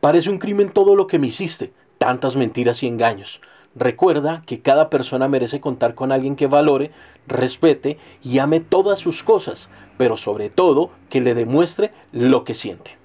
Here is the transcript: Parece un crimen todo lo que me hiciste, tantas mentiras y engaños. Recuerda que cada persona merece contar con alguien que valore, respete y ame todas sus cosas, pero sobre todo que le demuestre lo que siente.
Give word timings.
Parece 0.00 0.30
un 0.30 0.38
crimen 0.38 0.70
todo 0.70 0.94
lo 0.94 1.06
que 1.06 1.18
me 1.18 1.26
hiciste, 1.26 1.72
tantas 1.98 2.36
mentiras 2.36 2.82
y 2.82 2.86
engaños. 2.86 3.40
Recuerda 3.74 4.42
que 4.46 4.60
cada 4.60 4.90
persona 4.90 5.28
merece 5.28 5.60
contar 5.60 5.94
con 5.94 6.12
alguien 6.12 6.36
que 6.36 6.46
valore, 6.46 6.90
respete 7.26 7.98
y 8.22 8.38
ame 8.38 8.60
todas 8.60 8.98
sus 8.98 9.22
cosas, 9.22 9.68
pero 9.96 10.16
sobre 10.16 10.50
todo 10.50 10.90
que 11.10 11.20
le 11.20 11.34
demuestre 11.34 11.92
lo 12.12 12.44
que 12.44 12.54
siente. 12.54 12.97